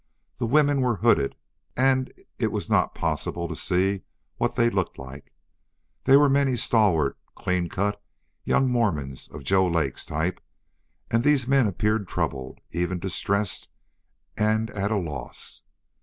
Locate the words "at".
14.71-14.89